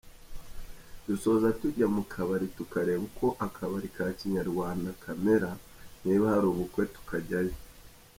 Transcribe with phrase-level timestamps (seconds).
[1.05, 5.49] Dusoza tujya mu kabari tukareba uko akabari ka Kinyarwanda kamera,
[6.03, 7.55] niba hari ubukwe tukajyayo.